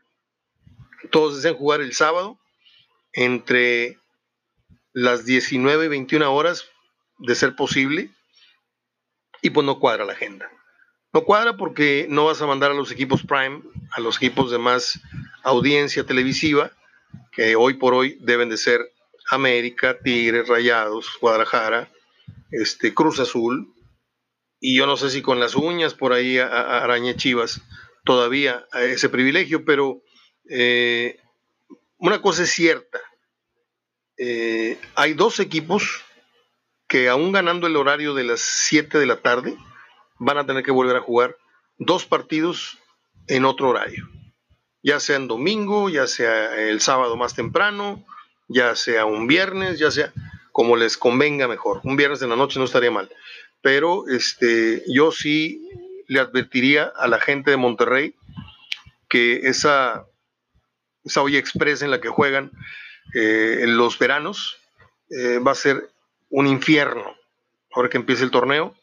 todos 1.09 1.35
desean 1.35 1.55
jugar 1.55 1.81
el 1.81 1.93
sábado 1.93 2.39
entre 3.13 3.97
las 4.93 5.25
19 5.25 5.85
y 5.85 5.89
21 5.89 6.33
horas 6.33 6.65
de 7.21 7.35
ser 7.35 7.55
posible, 7.55 8.09
y 9.41 9.49
pues 9.49 9.65
no 9.65 9.79
cuadra 9.79 10.05
la 10.05 10.13
agenda. 10.13 10.49
No 11.13 11.23
cuadra 11.23 11.57
porque 11.57 12.05
no 12.09 12.25
vas 12.25 12.41
a 12.41 12.47
mandar 12.47 12.71
a 12.71 12.75
los 12.75 12.91
equipos 12.91 13.23
Prime, 13.23 13.61
a 13.91 13.99
los 13.99 14.17
equipos 14.17 14.51
de 14.51 14.57
más 14.57 14.99
audiencia 15.43 16.05
televisiva, 16.05 16.71
que 17.31 17.55
hoy 17.55 17.73
por 17.73 17.93
hoy 17.93 18.17
deben 18.21 18.49
de 18.49 18.57
ser 18.57 18.81
América, 19.29 19.97
Tigres, 20.01 20.47
Rayados, 20.47 21.17
Guadalajara, 21.19 21.89
este, 22.51 22.93
Cruz 22.93 23.19
Azul, 23.19 23.73
y 24.59 24.75
yo 24.75 24.85
no 24.85 24.95
sé 24.95 25.09
si 25.09 25.21
con 25.21 25.39
las 25.39 25.55
uñas 25.55 25.93
por 25.93 26.13
ahí 26.13 26.37
a, 26.37 26.83
Araña 26.83 27.15
Chivas 27.15 27.61
todavía 28.05 28.65
ese 28.73 29.09
privilegio, 29.09 29.65
pero 29.65 30.01
eh, 30.49 31.19
una 31.97 32.21
cosa 32.21 32.43
es 32.43 32.51
cierta, 32.51 32.99
eh, 34.17 34.77
hay 34.95 35.13
dos 35.13 35.39
equipos 35.39 36.03
que 36.91 37.07
aún 37.07 37.31
ganando 37.31 37.67
el 37.67 37.77
horario 37.77 38.13
de 38.13 38.25
las 38.25 38.41
7 38.41 38.99
de 38.99 39.05
la 39.05 39.21
tarde, 39.21 39.55
van 40.19 40.37
a 40.37 40.45
tener 40.45 40.61
que 40.61 40.71
volver 40.71 40.97
a 40.97 40.99
jugar 40.99 41.37
dos 41.77 42.05
partidos 42.05 42.79
en 43.27 43.45
otro 43.45 43.69
horario, 43.69 44.09
ya 44.83 44.99
sea 44.99 45.15
en 45.15 45.29
domingo, 45.29 45.89
ya 45.89 46.05
sea 46.05 46.53
el 46.67 46.81
sábado 46.81 47.15
más 47.15 47.33
temprano, 47.33 48.05
ya 48.49 48.75
sea 48.75 49.05
un 49.05 49.25
viernes, 49.25 49.79
ya 49.79 49.89
sea 49.89 50.11
como 50.51 50.75
les 50.75 50.97
convenga 50.97 51.47
mejor. 51.47 51.79
Un 51.85 51.95
viernes 51.95 52.23
en 52.23 52.29
la 52.29 52.35
noche 52.35 52.59
no 52.59 52.65
estaría 52.65 52.91
mal, 52.91 53.09
pero 53.61 54.09
este, 54.09 54.83
yo 54.85 55.13
sí 55.13 55.65
le 56.09 56.19
advertiría 56.19 56.91
a 56.97 57.07
la 57.07 57.21
gente 57.21 57.51
de 57.51 57.57
Monterrey 57.57 58.15
que 59.07 59.47
esa, 59.47 60.07
esa 61.05 61.21
olla 61.21 61.39
express 61.39 61.83
en 61.83 61.91
la 61.91 62.01
que 62.01 62.09
juegan 62.09 62.51
eh, 63.13 63.59
en 63.61 63.77
los 63.77 63.97
veranos 63.97 64.57
eh, 65.09 65.39
va 65.39 65.53
a 65.53 65.55
ser 65.55 65.89
un 66.31 66.47
infierno 66.47 67.15
ahora 67.73 67.89
que 67.89 67.97
empiece 67.97 68.23
el 68.23 68.31
torneo, 68.31 68.75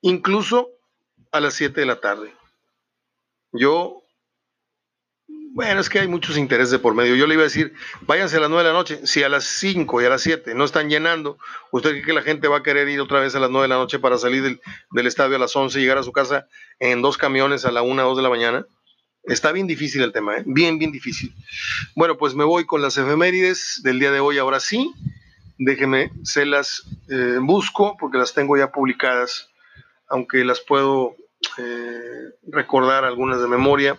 incluso 0.00 0.68
a 1.30 1.40
las 1.40 1.54
7 1.54 1.80
de 1.80 1.86
la 1.86 2.00
tarde. 2.00 2.32
Yo, 3.52 4.02
bueno, 5.54 5.80
es 5.80 5.90
que 5.90 6.00
hay 6.00 6.08
muchos 6.08 6.36
intereses 6.36 6.78
por 6.80 6.94
medio. 6.94 7.14
Yo 7.14 7.26
le 7.26 7.34
iba 7.34 7.42
a 7.42 7.44
decir, 7.44 7.74
váyanse 8.02 8.36
a 8.38 8.40
las 8.40 8.50
9 8.50 8.64
de 8.64 8.72
la 8.72 8.78
noche. 8.78 9.06
Si 9.06 9.22
a 9.22 9.28
las 9.28 9.44
5 9.44 10.02
y 10.02 10.04
a 10.06 10.08
las 10.08 10.22
7 10.22 10.54
no 10.54 10.64
están 10.64 10.88
llenando, 10.88 11.38
¿usted 11.70 11.90
cree 11.90 12.02
que 12.02 12.12
la 12.12 12.22
gente 12.22 12.48
va 12.48 12.58
a 12.58 12.62
querer 12.62 12.88
ir 12.88 13.00
otra 13.00 13.20
vez 13.20 13.34
a 13.34 13.40
las 13.40 13.50
9 13.50 13.64
de 13.64 13.68
la 13.68 13.76
noche 13.76 13.98
para 13.98 14.18
salir 14.18 14.42
del, 14.42 15.06
estadio 15.06 15.36
a 15.36 15.38
las 15.38 15.54
11 15.54 15.78
y 15.78 15.82
llegar 15.82 15.98
a 15.98 16.02
su 16.02 16.12
casa 16.12 16.46
en 16.78 17.02
dos 17.02 17.18
camiones 17.18 17.64
a 17.64 17.72
la 17.72 17.82
1 17.82 18.02
o 18.02 18.08
2 18.08 18.16
de 18.16 18.22
la 18.22 18.30
mañana? 18.30 18.66
Está 19.24 19.52
bien 19.52 19.68
difícil 19.68 20.02
el 20.02 20.12
tema, 20.12 20.38
¿eh? 20.38 20.42
bien, 20.46 20.78
bien 20.78 20.90
difícil. 20.90 21.32
Bueno, 21.94 22.18
pues 22.18 22.34
me 22.34 22.42
voy 22.42 22.66
con 22.66 22.82
las 22.82 22.98
efemérides 22.98 23.80
del 23.84 24.00
día 24.00 24.10
de 24.10 24.18
hoy, 24.18 24.38
ahora 24.38 24.58
sí. 24.58 24.92
Déjeme, 25.64 26.10
se 26.24 26.44
las 26.44 26.82
eh, 27.08 27.38
busco 27.40 27.96
porque 27.96 28.18
las 28.18 28.34
tengo 28.34 28.56
ya 28.56 28.72
publicadas, 28.72 29.48
aunque 30.08 30.44
las 30.44 30.60
puedo 30.60 31.14
eh, 31.56 32.32
recordar 32.48 33.04
algunas 33.04 33.40
de 33.40 33.46
memoria. 33.46 33.96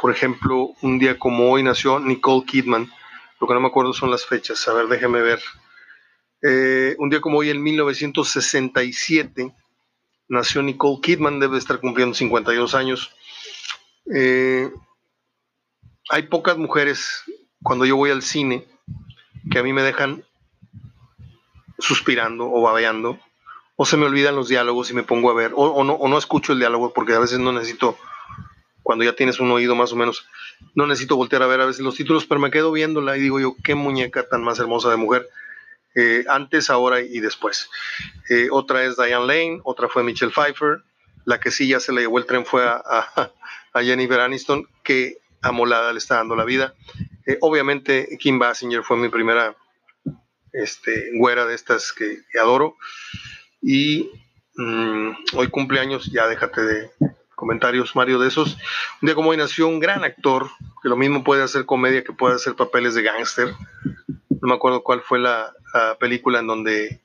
Por 0.00 0.10
ejemplo, 0.10 0.70
un 0.80 0.98
día 0.98 1.18
como 1.18 1.50
hoy 1.50 1.62
nació 1.62 2.00
Nicole 2.00 2.46
Kidman. 2.46 2.90
Lo 3.38 3.46
que 3.46 3.52
no 3.52 3.60
me 3.60 3.66
acuerdo 3.66 3.92
son 3.92 4.10
las 4.10 4.24
fechas. 4.24 4.66
A 4.66 4.72
ver, 4.72 4.86
déjeme 4.86 5.20
ver. 5.20 5.42
Eh, 6.40 6.96
un 6.98 7.10
día 7.10 7.20
como 7.20 7.36
hoy, 7.36 7.50
en 7.50 7.62
1967, 7.62 9.54
nació 10.28 10.62
Nicole 10.62 11.02
Kidman. 11.02 11.38
Debe 11.38 11.58
estar 11.58 11.80
cumpliendo 11.80 12.14
52 12.14 12.74
años. 12.74 13.14
hay 16.08 16.22
pocas 16.30 16.56
mujeres 16.56 17.24
cuando 17.62 17.84
yo 17.84 17.96
voy 17.96 18.10
al 18.10 18.22
cine 18.22 18.66
que 19.50 19.58
a 19.58 19.62
mí 19.62 19.74
me 19.74 19.82
dejan 19.82 20.24
suspirando 21.78 22.50
o 22.50 22.62
babeando, 22.62 23.18
o 23.76 23.84
se 23.84 23.96
me 23.96 24.06
olvidan 24.06 24.36
los 24.36 24.48
diálogos 24.48 24.90
y 24.90 24.94
me 24.94 25.02
pongo 25.02 25.30
a 25.30 25.34
ver, 25.34 25.52
o, 25.54 25.82
no, 25.82 25.94
o 25.94 26.08
no 26.08 26.18
escucho 26.18 26.52
el 26.52 26.58
diálogo 26.58 26.92
porque 26.92 27.14
a 27.14 27.18
veces 27.18 27.38
no 27.38 27.52
necesito, 27.52 27.98
cuando 28.82 29.04
ya 29.04 29.14
tienes 29.14 29.40
un 29.40 29.50
oído 29.50 29.74
más 29.74 29.92
o 29.92 29.96
menos, 29.96 30.26
no 30.74 30.86
necesito 30.86 31.16
voltear 31.16 31.42
a 31.42 31.46
ver 31.46 31.60
a 31.60 31.66
veces 31.66 31.82
los 31.82 31.96
títulos, 31.96 32.26
pero 32.26 32.40
me 32.40 32.50
quedo 32.50 32.70
viéndola 32.72 33.16
y 33.16 33.20
digo 33.20 33.40
yo, 33.40 33.56
qué 33.62 33.74
muñeca 33.74 34.28
tan 34.28 34.44
más 34.44 34.58
hermosa 34.58 34.90
de 34.90 34.96
mujer, 34.96 35.28
eh, 35.94 36.24
antes, 36.28 36.70
ahora 36.70 37.00
y 37.00 37.20
después. 37.20 37.70
Eh, 38.28 38.48
otra 38.50 38.84
es 38.84 38.96
Diane 38.96 39.26
Lane, 39.26 39.60
otra 39.64 39.88
fue 39.88 40.02
Michelle 40.02 40.32
Pfeiffer, 40.32 40.82
la 41.24 41.38
que 41.40 41.50
sí 41.50 41.68
ya 41.68 41.80
se 41.80 41.92
le 41.92 42.02
llevó 42.02 42.18
el 42.18 42.26
tren 42.26 42.44
fue 42.44 42.64
a, 42.66 42.82
a, 43.72 43.82
Jennifer 43.82 44.20
Aniston, 44.20 44.68
que 44.82 45.18
amolada 45.42 45.92
le 45.92 45.98
está 45.98 46.16
dando 46.16 46.36
la 46.36 46.44
vida. 46.44 46.74
Eh, 47.26 47.38
obviamente 47.40 48.18
Kim 48.20 48.38
Basinger 48.38 48.82
fue 48.82 48.96
mi 48.96 49.08
primera 49.08 49.56
este, 50.54 51.10
güera 51.14 51.44
de 51.44 51.54
estas 51.54 51.92
que, 51.92 52.22
adoro. 52.40 52.76
Y 53.60 54.10
mm, 54.56 55.10
hoy 55.34 55.48
cumpleaños, 55.48 56.10
ya 56.10 56.26
déjate 56.26 56.62
de 56.62 56.90
comentarios, 57.34 57.94
Mario, 57.96 58.18
de 58.18 58.28
esos. 58.28 58.56
Un 59.02 59.06
día 59.06 59.14
como 59.14 59.30
hoy 59.30 59.36
nació 59.36 59.68
un 59.68 59.80
gran 59.80 60.04
actor, 60.04 60.48
que 60.82 60.88
lo 60.88 60.96
mismo 60.96 61.24
puede 61.24 61.42
hacer 61.42 61.66
comedia 61.66 62.04
que 62.04 62.12
puede 62.12 62.36
hacer 62.36 62.54
papeles 62.54 62.94
de 62.94 63.02
gángster. 63.02 63.54
No 64.30 64.48
me 64.48 64.54
acuerdo 64.54 64.82
cuál 64.82 65.02
fue 65.02 65.18
la, 65.18 65.52
película 65.98 66.38
en 66.38 66.46
donde 66.46 67.00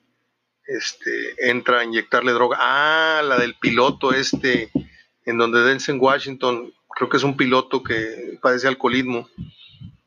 este, 0.64 1.50
entra 1.50 1.80
a 1.80 1.84
inyectarle 1.84 2.32
droga. 2.32 2.56
Ah, 2.60 3.22
la 3.24 3.36
del 3.36 3.56
piloto 3.56 4.12
este, 4.12 4.70
en 5.24 5.38
donde 5.38 5.62
Denzel 5.62 5.98
Washington, 5.98 6.72
creo 6.94 7.08
que 7.08 7.16
es 7.16 7.24
un 7.24 7.36
piloto 7.36 7.82
que 7.82 8.38
padece 8.40 8.68
alcoholismo 8.68 9.28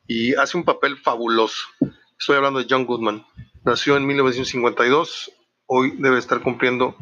y 0.06 0.34
hace 0.34 0.56
un 0.56 0.64
papel 0.64 0.96
fabuloso. 0.96 1.66
Estoy 2.18 2.36
hablando 2.36 2.60
de 2.60 2.66
John 2.68 2.86
Goodman. 2.86 3.24
Nació 3.64 3.96
en 3.96 4.06
1952, 4.06 5.32
hoy 5.64 5.94
debe 5.96 6.18
estar 6.18 6.42
cumpliendo 6.42 6.94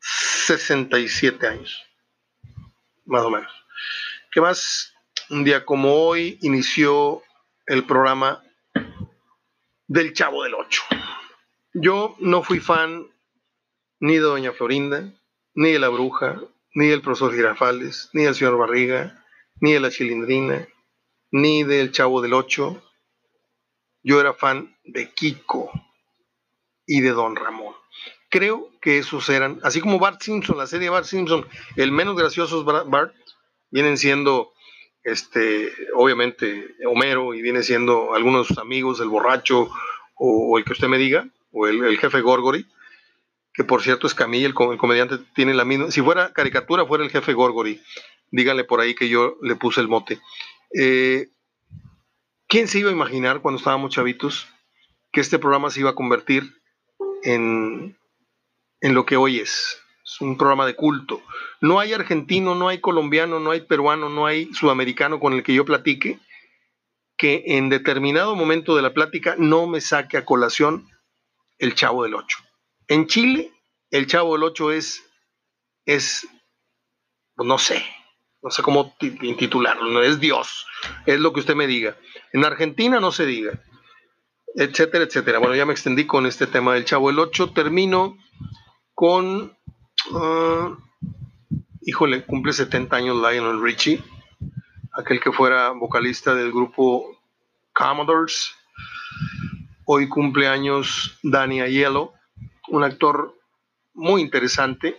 67 0.00 1.46
años, 1.46 1.82
más 3.06 3.22
o 3.22 3.30
menos. 3.30 3.50
¿Qué 4.30 4.42
más? 4.42 4.92
Un 5.30 5.44
día 5.44 5.64
como 5.64 5.94
hoy 5.94 6.38
inició 6.42 7.22
el 7.64 7.86
programa 7.86 8.42
del 9.86 10.12
Chavo 10.12 10.42
del 10.44 10.52
Ocho. 10.52 10.82
Yo 11.72 12.16
no 12.18 12.42
fui 12.42 12.60
fan 12.60 13.06
ni 13.98 14.16
de 14.16 14.20
Doña 14.20 14.52
Florinda, 14.52 15.10
ni 15.54 15.72
de 15.72 15.78
la 15.78 15.88
Bruja, 15.88 16.38
ni 16.74 16.88
del 16.88 17.00
profesor 17.00 17.34
Girafales, 17.34 18.10
ni 18.12 18.24
del 18.24 18.34
señor 18.34 18.58
Barriga, 18.58 19.24
ni 19.58 19.72
de 19.72 19.80
la 19.80 19.90
Chilindrina, 19.90 20.68
ni 21.30 21.64
del 21.64 21.92
Chavo 21.92 22.20
del 22.20 22.34
Ocho, 22.34 22.82
yo 24.02 24.20
era 24.20 24.34
fan 24.34 24.76
de 24.84 25.10
Kiko 25.10 25.72
y 26.86 27.00
de 27.00 27.10
Don 27.10 27.36
Ramón. 27.36 27.74
Creo 28.28 28.70
que 28.80 28.98
esos 28.98 29.28
eran, 29.28 29.60
así 29.62 29.80
como 29.80 29.98
Bart 29.98 30.20
Simpson, 30.20 30.58
la 30.58 30.66
serie 30.66 30.90
Bart 30.90 31.06
Simpson, 31.06 31.46
el 31.76 31.92
menos 31.92 32.16
gracioso 32.16 32.60
es 32.60 32.64
Bart, 32.64 33.14
vienen 33.70 33.96
siendo, 33.96 34.52
este, 35.02 35.72
obviamente, 35.94 36.74
Homero 36.86 37.34
y 37.34 37.42
viene 37.42 37.62
siendo 37.62 38.14
algunos 38.14 38.42
de 38.42 38.54
sus 38.54 38.58
amigos, 38.58 39.00
el 39.00 39.08
borracho 39.08 39.70
o, 40.16 40.58
el 40.58 40.64
que 40.64 40.72
usted 40.72 40.88
me 40.88 40.98
diga, 40.98 41.28
o 41.52 41.66
el, 41.66 41.98
jefe 41.98 42.20
Gorgory, 42.20 42.66
que 43.52 43.64
por 43.64 43.82
cierto 43.82 44.06
es 44.06 44.14
Camille, 44.14 44.46
el, 44.46 44.54
el, 44.72 44.78
comediante 44.78 45.18
tiene 45.34 45.54
la 45.54 45.64
misma, 45.64 45.90
si 45.90 46.02
fuera 46.02 46.32
caricatura 46.32 46.86
fuera 46.86 47.04
el 47.04 47.10
jefe 47.10 47.34
Gorgory, 47.34 47.80
díganle 48.30 48.64
por 48.64 48.80
ahí 48.80 48.94
que 48.94 49.08
yo 49.08 49.36
le 49.42 49.54
puse 49.54 49.80
el 49.80 49.88
mote. 49.88 50.20
Eh, 50.76 51.28
¿Quién 52.48 52.68
se 52.68 52.80
iba 52.80 52.90
a 52.90 52.92
imaginar 52.92 53.40
cuando 53.40 53.58
estábamos 53.58 53.92
chavitos 53.92 54.48
que 55.12 55.20
este 55.20 55.38
programa 55.38 55.70
se 55.70 55.80
iba 55.80 55.90
a 55.90 55.94
convertir 55.94 56.52
en, 57.24 57.98
lo 58.80 59.04
que 59.04 59.16
hoy 59.16 59.40
es? 59.40 59.80
Es 60.04 60.20
un 60.20 60.36
programa 60.36 60.66
de 60.66 60.76
culto. 60.76 61.22
No 61.60 61.80
hay 61.80 61.92
argentino, 61.92 62.54
no 62.54 62.68
hay 62.68 62.80
colombiano, 62.80 63.40
no 63.40 63.50
hay 63.50 63.62
peruano, 63.62 64.08
no 64.08 64.26
hay 64.26 64.52
sudamericano 64.54 65.18
con 65.18 65.32
el 65.32 65.42
que 65.42 65.54
yo 65.54 65.64
platique 65.64 66.20
que 67.16 67.42
en 67.46 67.68
determinado 67.68 68.34
momento 68.36 68.76
de 68.76 68.82
la 68.82 68.92
plática 68.92 69.36
no 69.38 69.66
me 69.66 69.80
saque 69.80 70.16
a 70.16 70.24
colación 70.24 70.88
el 71.58 71.74
Chavo 71.74 72.02
del 72.02 72.14
Ocho. 72.14 72.38
En 72.88 73.06
Chile, 73.06 73.52
el 73.90 74.06
Chavo 74.06 74.34
del 74.34 74.42
Ocho 74.42 74.72
es, 74.72 75.02
es, 75.86 76.26
pues 77.34 77.46
no 77.46 77.56
sé, 77.56 77.84
no 78.42 78.50
sé 78.50 78.62
cómo 78.62 78.94
intitularlo, 79.00 79.90
no 79.90 80.02
es 80.02 80.20
Dios, 80.20 80.66
es 81.06 81.20
lo 81.20 81.32
que 81.32 81.40
usted 81.40 81.54
me 81.54 81.66
diga. 81.66 81.96
En 82.32 82.44
Argentina 82.44 83.00
no 83.00 83.12
se 83.12 83.26
diga, 83.26 83.62
etcétera, 84.54 85.04
etcétera. 85.04 85.38
Bueno, 85.38 85.54
ya 85.54 85.66
me 85.66 85.72
extendí 85.72 86.06
con 86.06 86.26
este 86.26 86.46
tema 86.46 86.74
del 86.74 86.84
Chavo 86.84 87.10
el 87.10 87.18
8, 87.18 87.52
termino 87.52 88.16
con, 88.94 89.56
ah, 90.14 90.76
híjole, 91.82 92.24
cumple 92.24 92.52
70 92.52 92.96
años 92.96 93.16
Lionel 93.16 93.60
Richie, 93.60 94.02
aquel 94.92 95.20
que 95.20 95.32
fuera 95.32 95.70
vocalista 95.70 96.34
del 96.34 96.52
grupo 96.52 97.18
Commodores. 97.72 98.54
Hoy 99.86 100.08
cumple 100.08 100.46
años 100.46 101.18
Danny 101.22 101.60
Aiello, 101.60 102.12
un 102.68 102.84
actor 102.84 103.34
muy 103.92 104.22
interesante. 104.22 104.96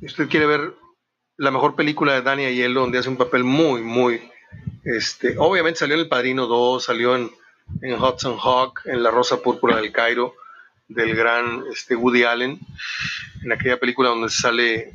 Si 0.00 0.06
usted 0.06 0.28
quiere 0.28 0.46
ver 0.46 0.74
la 1.36 1.50
mejor 1.50 1.76
película 1.76 2.14
de 2.14 2.22
Danny 2.22 2.44
Aiello, 2.44 2.80
donde 2.80 2.98
hace 2.98 3.08
un 3.08 3.16
papel 3.16 3.44
muy, 3.44 3.82
muy, 3.82 4.20
este, 4.84 5.36
obviamente 5.38 5.78
salió 5.78 5.94
en 5.94 6.02
El 6.02 6.08
Padrino 6.08 6.46
2, 6.46 6.84
salió 6.84 7.16
en, 7.16 7.30
en 7.82 7.94
Hudson 7.94 8.38
Hawk, 8.42 8.82
en 8.84 9.02
La 9.02 9.10
Rosa 9.10 9.42
Púrpura 9.42 9.76
del 9.76 9.92
Cairo, 9.92 10.34
del 10.88 11.14
gran 11.14 11.64
este, 11.72 11.96
Woody 11.96 12.24
Allen, 12.24 12.58
en 13.44 13.52
aquella 13.52 13.78
película 13.78 14.10
donde 14.10 14.28
sale, 14.28 14.92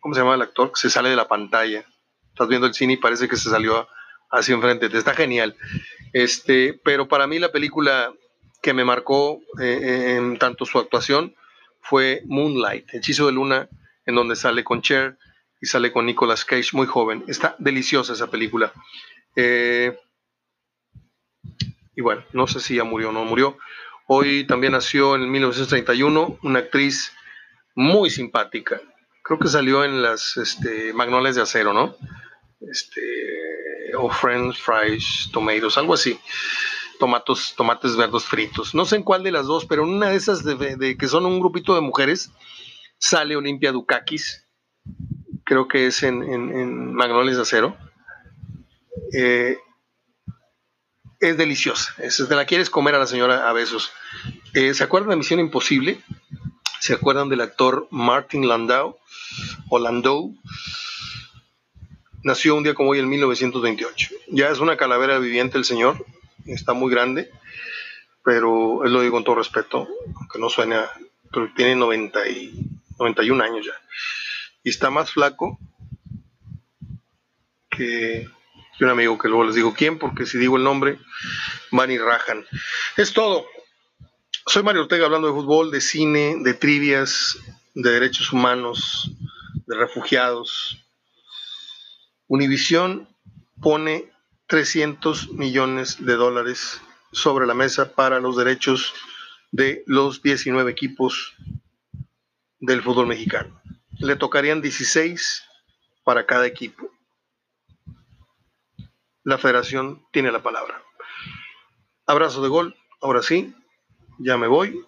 ¿cómo 0.00 0.14
se 0.14 0.20
llama 0.20 0.34
el 0.34 0.42
actor? 0.42 0.72
Se 0.74 0.90
sale 0.90 1.10
de 1.10 1.16
la 1.16 1.28
pantalla. 1.28 1.84
Estás 2.30 2.48
viendo 2.48 2.66
el 2.66 2.74
cine 2.74 2.94
y 2.94 2.96
parece 2.96 3.28
que 3.28 3.36
se 3.36 3.50
salió 3.50 3.88
hacia 4.30 4.54
enfrente. 4.54 4.86
Está 4.86 5.14
genial. 5.14 5.56
Este, 6.12 6.78
pero 6.84 7.08
para 7.08 7.26
mí 7.26 7.38
la 7.38 7.52
película 7.52 8.12
que 8.62 8.72
me 8.72 8.84
marcó 8.84 9.40
eh, 9.60 10.16
en 10.16 10.38
tanto 10.38 10.64
su 10.64 10.78
actuación 10.78 11.34
fue 11.80 12.22
Moonlight, 12.26 12.92
Hechizo 12.94 13.26
de 13.26 13.32
Luna, 13.32 13.68
en 14.06 14.14
donde 14.14 14.36
sale 14.36 14.64
con 14.64 14.82
Cher 14.82 15.18
y 15.60 15.66
sale 15.66 15.92
con 15.92 16.06
Nicolas 16.06 16.44
Cage, 16.44 16.70
muy 16.72 16.86
joven. 16.86 17.24
Está 17.28 17.56
deliciosa 17.58 18.12
esa 18.12 18.30
película. 18.30 18.72
Eh, 19.36 19.96
y 21.98 22.00
bueno, 22.00 22.22
no 22.32 22.46
sé 22.46 22.60
si 22.60 22.76
ya 22.76 22.84
murió 22.84 23.08
o 23.08 23.12
no 23.12 23.24
murió. 23.24 23.58
Hoy 24.06 24.46
también 24.46 24.72
nació 24.72 25.16
en 25.16 25.28
1931 25.32 26.38
una 26.44 26.60
actriz 26.60 27.12
muy 27.74 28.08
simpática. 28.08 28.80
Creo 29.24 29.40
que 29.40 29.48
salió 29.48 29.82
en 29.82 30.00
las 30.00 30.36
este, 30.36 30.92
Magnolias 30.92 31.34
de 31.34 31.42
Acero, 31.42 31.72
¿no? 31.72 31.96
Este, 32.60 33.02
o 33.96 34.08
French 34.10 34.62
Fries, 34.62 35.28
Tomatoes, 35.32 35.76
algo 35.76 35.94
así. 35.94 36.16
Tomatos, 37.00 37.54
tomates 37.56 37.96
verdes 37.96 38.22
fritos. 38.22 38.76
No 38.76 38.84
sé 38.84 38.94
en 38.94 39.02
cuál 39.02 39.24
de 39.24 39.32
las 39.32 39.46
dos, 39.46 39.66
pero 39.66 39.82
en 39.82 39.88
una 39.88 40.10
de 40.10 40.16
esas 40.18 40.44
de, 40.44 40.96
que 40.96 41.08
son 41.08 41.26
un 41.26 41.40
grupito 41.40 41.74
de 41.74 41.80
mujeres 41.80 42.30
sale 42.98 43.34
Olimpia 43.34 43.72
Dukakis. 43.72 44.46
Creo 45.42 45.66
que 45.66 45.88
es 45.88 46.04
en, 46.04 46.22
en, 46.22 46.94
Magnolias 46.94 47.38
de 47.38 47.42
Acero. 47.42 47.76
Eh, 49.12 49.58
es 51.20 51.36
deliciosa. 51.36 51.94
Es, 51.98 52.24
te 52.28 52.34
la 52.34 52.46
quieres 52.46 52.70
comer 52.70 52.94
a 52.94 52.98
la 52.98 53.06
señora 53.06 53.48
a 53.48 53.52
besos. 53.52 53.92
Eh, 54.54 54.74
¿Se 54.74 54.84
acuerdan 54.84 55.10
de 55.10 55.16
Misión 55.16 55.40
Imposible? 55.40 56.00
¿Se 56.80 56.94
acuerdan 56.94 57.28
del 57.28 57.40
actor 57.40 57.88
Martin 57.90 58.48
Landau? 58.48 58.98
O 59.68 59.78
Landau. 59.78 60.36
Nació 62.22 62.56
un 62.56 62.62
día 62.62 62.74
como 62.74 62.90
hoy 62.90 63.00
en 63.00 63.08
1928. 63.08 64.10
Ya 64.28 64.48
es 64.48 64.58
una 64.60 64.76
calavera 64.76 65.18
viviente 65.18 65.58
el 65.58 65.64
señor. 65.64 66.04
Está 66.46 66.72
muy 66.72 66.90
grande. 66.90 67.30
Pero 68.24 68.84
él 68.84 68.92
lo 68.92 69.00
digo 69.00 69.14
con 69.14 69.24
todo 69.24 69.36
respeto. 69.36 69.88
Aunque 70.16 70.38
no 70.38 70.48
suene 70.48 70.76
Pero 71.32 71.50
tiene 71.54 71.74
90 71.74 72.28
y, 72.28 72.52
91 72.98 73.42
años 73.42 73.66
ya. 73.66 73.72
Y 74.62 74.70
está 74.70 74.90
más 74.90 75.10
flaco 75.12 75.58
que 77.70 78.28
y 78.78 78.84
un 78.84 78.90
amigo 78.90 79.18
que 79.18 79.28
luego 79.28 79.44
les 79.44 79.54
digo 79.54 79.74
quién, 79.74 79.98
porque 79.98 80.26
si 80.26 80.38
digo 80.38 80.56
el 80.56 80.64
nombre, 80.64 80.98
van 81.70 81.90
y 81.90 81.98
rajan. 81.98 82.46
Es 82.96 83.12
todo. 83.12 83.46
Soy 84.46 84.62
Mario 84.62 84.82
Ortega 84.82 85.06
hablando 85.06 85.28
de 85.28 85.34
fútbol, 85.34 85.70
de 85.70 85.80
cine, 85.80 86.36
de 86.42 86.54
trivias, 86.54 87.38
de 87.74 87.90
derechos 87.90 88.32
humanos, 88.32 89.10
de 89.66 89.76
refugiados. 89.76 90.84
Univisión 92.28 93.08
pone 93.60 94.10
300 94.46 95.30
millones 95.32 96.04
de 96.04 96.14
dólares 96.14 96.80
sobre 97.12 97.46
la 97.46 97.54
mesa 97.54 97.92
para 97.94 98.20
los 98.20 98.36
derechos 98.36 98.94
de 99.50 99.82
los 99.86 100.22
19 100.22 100.70
equipos 100.70 101.34
del 102.60 102.82
fútbol 102.82 103.08
mexicano. 103.08 103.60
Le 103.98 104.16
tocarían 104.16 104.62
16 104.62 105.42
para 106.04 106.26
cada 106.26 106.46
equipo 106.46 106.90
la 109.28 109.36
federación 109.36 110.02
tiene 110.10 110.32
la 110.32 110.42
palabra. 110.42 110.82
Abrazo 112.06 112.42
de 112.42 112.48
gol, 112.48 112.74
ahora 113.02 113.22
sí, 113.22 113.54
ya 114.18 114.38
me 114.38 114.46
voy. 114.46 114.82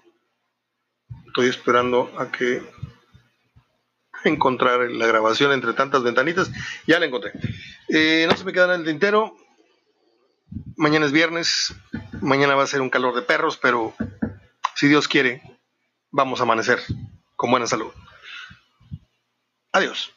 Estoy 1.26 1.48
esperando 1.48 2.10
a 2.16 2.32
que 2.32 2.62
encontrar 4.24 4.90
la 4.92 5.06
grabación 5.06 5.52
entre 5.52 5.74
tantas 5.74 6.02
ventanitas. 6.02 6.50
Ya 6.86 6.98
la 6.98 7.04
encontré. 7.04 7.32
Eh, 7.90 8.26
no 8.30 8.34
se 8.34 8.44
me 8.44 8.54
queda 8.54 8.74
en 8.74 8.80
el 8.80 8.86
tintero. 8.86 9.36
Mañana 10.74 11.04
es 11.04 11.12
viernes. 11.12 11.74
Mañana 12.22 12.54
va 12.54 12.62
a 12.62 12.66
ser 12.66 12.80
un 12.80 12.88
calor 12.88 13.14
de 13.14 13.20
perros, 13.20 13.58
pero 13.58 13.92
si 14.74 14.88
Dios 14.88 15.06
quiere, 15.06 15.42
vamos 16.10 16.40
a 16.40 16.44
amanecer 16.44 16.80
con 17.36 17.50
buena 17.50 17.66
salud. 17.66 17.92
Adiós. 19.72 20.14